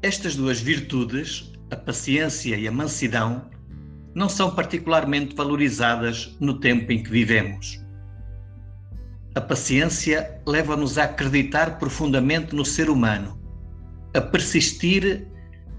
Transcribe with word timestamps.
Estas 0.00 0.36
duas 0.36 0.60
virtudes, 0.60 1.52
a 1.70 1.76
paciência 1.76 2.56
e 2.56 2.68
a 2.68 2.72
mansidão, 2.72 3.50
não 4.14 4.28
são 4.28 4.54
particularmente 4.54 5.34
valorizadas 5.34 6.36
no 6.40 6.58
tempo 6.60 6.90
em 6.92 7.02
que 7.02 7.10
vivemos. 7.10 7.80
A 9.34 9.40
paciência 9.40 10.40
leva-nos 10.46 10.98
a 10.98 11.04
acreditar 11.04 11.78
profundamente 11.78 12.54
no 12.54 12.64
ser 12.64 12.88
humano, 12.88 13.38
a 14.14 14.20
persistir 14.20 15.26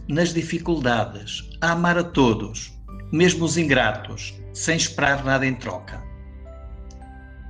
nas 0.08 0.34
dificuldades, 0.34 1.50
a 1.62 1.72
amar 1.72 1.98
a 1.98 2.04
todos, 2.04 2.72
mesmo 3.12 3.46
os 3.46 3.58
ingratos, 3.58 4.34
sem 4.54 4.76
esperar 4.76 5.24
nada 5.24 5.46
em 5.46 5.56
troca. 5.56 6.04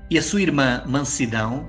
E 0.10 0.18
a 0.18 0.22
sua 0.22 0.42
irmã 0.42 0.84
Mansidão 0.88 1.68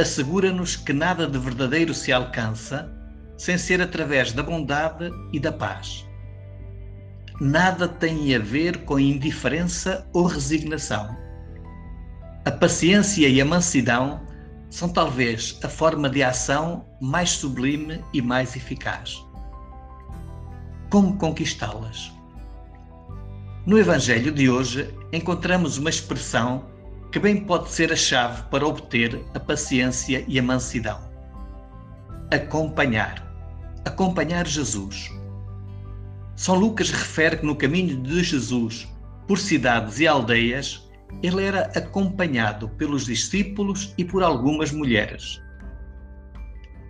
assegura-nos 0.00 0.76
que 0.76 0.92
nada 0.92 1.26
de 1.26 1.38
verdadeiro 1.38 1.94
se 1.94 2.12
alcança 2.12 2.90
sem 3.36 3.56
ser 3.56 3.80
através 3.80 4.32
da 4.32 4.42
bondade 4.42 5.10
e 5.32 5.40
da 5.40 5.52
paz. 5.52 6.06
Nada 7.40 7.88
tem 7.88 8.34
a 8.34 8.38
ver 8.38 8.84
com 8.84 8.98
indiferença 8.98 10.06
ou 10.12 10.26
resignação. 10.26 11.16
A 12.44 12.50
paciência 12.50 13.26
e 13.28 13.40
a 13.40 13.44
mansidão 13.44 14.20
são 14.68 14.88
talvez 14.88 15.58
a 15.64 15.68
forma 15.68 16.08
de 16.08 16.22
ação 16.22 16.84
mais 17.00 17.30
sublime 17.30 18.04
e 18.12 18.20
mais 18.20 18.54
eficaz. 18.56 19.24
Como 20.90 21.16
conquistá-las? 21.16 22.12
No 23.64 23.78
Evangelho 23.78 24.32
de 24.32 24.50
hoje 24.50 24.92
encontramos 25.12 25.78
uma 25.78 25.90
expressão 25.90 26.66
que 27.12 27.18
bem 27.18 27.44
pode 27.44 27.70
ser 27.70 27.92
a 27.92 27.96
chave 27.96 28.42
para 28.50 28.66
obter 28.66 29.20
a 29.34 29.40
paciência 29.40 30.24
e 30.28 30.38
a 30.38 30.42
mansidão. 30.42 31.00
Acompanhar 32.30 33.30
acompanhar 33.84 34.46
Jesus. 34.46 35.10
São 36.36 36.54
Lucas 36.54 36.90
refere 36.90 37.38
que 37.38 37.46
no 37.46 37.56
caminho 37.56 38.02
de 38.02 38.22
Jesus, 38.22 38.88
por 39.26 39.38
cidades 39.38 40.00
e 40.00 40.06
aldeias, 40.06 40.88
ele 41.22 41.44
era 41.44 41.62
acompanhado 41.76 42.68
pelos 42.70 43.04
discípulos 43.04 43.92
e 43.98 44.04
por 44.04 44.22
algumas 44.22 44.72
mulheres. 44.72 45.40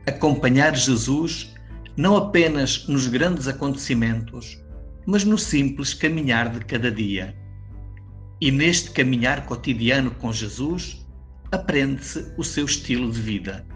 Acompanhar 0.07 0.75
Jesus 0.75 1.55
não 1.97 2.17
apenas 2.17 2.87
nos 2.87 3.07
grandes 3.07 3.49
acontecimentos, 3.49 4.63
mas 5.07 5.25
no 5.25 5.39
simples 5.39 5.95
caminhar 5.95 6.51
de 6.51 6.65
cada 6.65 6.91
dia. 6.91 7.35
E 8.41 8.51
neste 8.51 8.91
caminhar 8.91 9.45
cotidiano 9.45 10.11
com 10.13 10.33
Jesus, 10.33 11.07
aprende-se 11.53 12.33
o 12.39 12.45
seu 12.45 12.65
estilo 12.65 13.11
de 13.11 13.21
vida. 13.21 13.67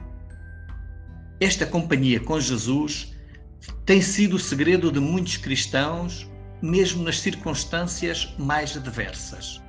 Esta 1.41 1.67
companhia 1.67 2.19
com 2.21 2.41
Jesus 2.41 3.15
tem 3.85 4.01
sido 4.01 4.37
o 4.37 4.41
segredo 4.41 4.91
de 4.91 5.01
muitos 5.01 5.37
cristãos, 5.37 6.27
mesmo 6.63 7.03
nas 7.03 7.21
circunstâncias 7.21 8.35
mais 8.39 8.77
adversas. 8.77 9.61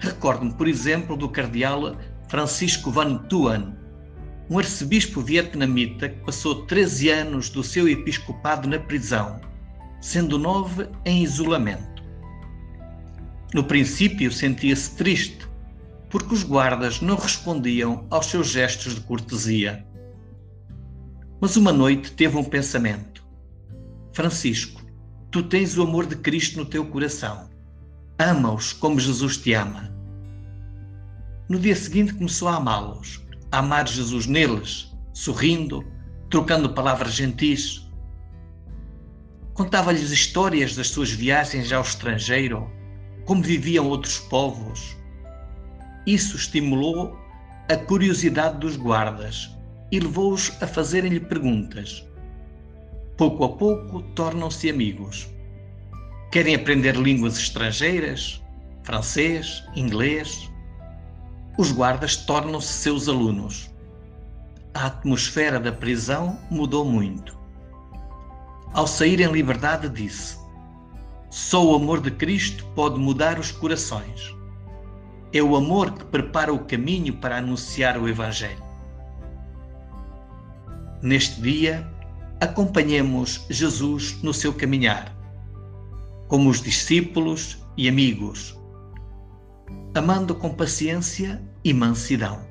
Recordo-me, 0.00 0.52
por 0.52 0.68
exemplo, 0.68 1.16
do 1.16 1.28
cardeal 1.28 1.96
Francisco 2.28 2.90
Van 2.90 3.16
Tuan, 3.16 3.74
um 4.50 4.58
arcebispo 4.58 5.20
vietnamita 5.20 6.08
que 6.08 6.24
passou 6.24 6.66
13 6.66 7.08
anos 7.10 7.50
do 7.50 7.62
seu 7.62 7.88
episcopado 7.88 8.68
na 8.68 8.78
prisão, 8.78 9.40
sendo 10.00 10.38
nove 10.38 10.88
em 11.04 11.22
isolamento. 11.22 11.97
No 13.54 13.64
princípio 13.64 14.30
sentia-se 14.30 14.94
triste, 14.96 15.48
porque 16.10 16.34
os 16.34 16.42
guardas 16.42 17.00
não 17.00 17.16
respondiam 17.16 18.06
aos 18.10 18.26
seus 18.26 18.48
gestos 18.48 18.94
de 18.94 19.00
cortesia. 19.00 19.86
Mas 21.40 21.56
uma 21.56 21.72
noite 21.72 22.12
teve 22.12 22.36
um 22.36 22.44
pensamento: 22.44 23.24
Francisco, 24.12 24.82
tu 25.30 25.42
tens 25.42 25.78
o 25.78 25.82
amor 25.82 26.04
de 26.06 26.16
Cristo 26.16 26.58
no 26.58 26.66
teu 26.66 26.84
coração. 26.84 27.48
Ama-os 28.18 28.72
como 28.72 29.00
Jesus 29.00 29.36
te 29.36 29.54
ama. 29.54 29.90
No 31.48 31.58
dia 31.58 31.74
seguinte 31.74 32.12
começou 32.12 32.48
a 32.48 32.56
amá-los, 32.56 33.22
a 33.50 33.60
amar 33.60 33.88
Jesus 33.88 34.26
neles, 34.26 34.92
sorrindo, 35.14 35.82
trocando 36.28 36.74
palavras 36.74 37.14
gentis. 37.14 37.88
Contava-lhes 39.54 40.10
histórias 40.10 40.76
das 40.76 40.88
suas 40.88 41.10
viagens 41.10 41.72
ao 41.72 41.82
estrangeiro, 41.82 42.70
como 43.28 43.42
viviam 43.42 43.86
outros 43.86 44.18
povos. 44.18 44.96
Isso 46.06 46.34
estimulou 46.34 47.14
a 47.70 47.76
curiosidade 47.76 48.56
dos 48.56 48.74
guardas 48.74 49.54
e 49.92 50.00
levou-os 50.00 50.50
a 50.62 50.66
fazerem-lhe 50.66 51.20
perguntas. 51.20 52.02
Pouco 53.18 53.44
a 53.44 53.50
pouco 53.50 54.00
tornam-se 54.14 54.70
amigos. 54.70 55.28
Querem 56.32 56.54
aprender 56.54 56.96
línguas 56.96 57.36
estrangeiras, 57.36 58.42
francês, 58.82 59.62
inglês. 59.76 60.50
Os 61.58 61.70
guardas 61.70 62.16
tornam-se 62.16 62.72
seus 62.72 63.10
alunos. 63.10 63.70
A 64.72 64.86
atmosfera 64.86 65.60
da 65.60 65.72
prisão 65.72 66.40
mudou 66.50 66.82
muito. 66.82 67.38
Ao 68.72 68.86
sair 68.86 69.20
em 69.20 69.30
liberdade, 69.30 69.86
disse: 69.90 70.38
Só 71.30 71.64
o 71.64 71.74
amor 71.74 72.00
de 72.00 72.10
Cristo 72.10 72.64
pode 72.74 72.98
mudar 72.98 73.38
os 73.38 73.52
corações. 73.52 74.34
É 75.32 75.42
o 75.42 75.56
amor 75.56 75.92
que 75.92 76.04
prepara 76.06 76.52
o 76.52 76.64
caminho 76.64 77.14
para 77.18 77.36
anunciar 77.36 77.98
o 77.98 78.08
Evangelho. 78.08 78.62
Neste 81.02 81.40
dia, 81.40 81.86
acompanhemos 82.40 83.44
Jesus 83.50 84.22
no 84.22 84.32
seu 84.32 84.54
caminhar, 84.54 85.14
como 86.28 86.48
os 86.48 86.62
discípulos 86.62 87.58
e 87.76 87.88
amigos, 87.88 88.58
amando 89.94 90.34
com 90.34 90.48
paciência 90.54 91.42
e 91.62 91.74
mansidão. 91.74 92.47